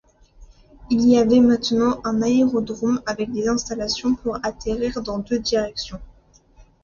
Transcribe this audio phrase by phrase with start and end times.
[0.89, 6.01] Il y avait maintenant un aérodrome avec des installations pour atterrir dans deux directions.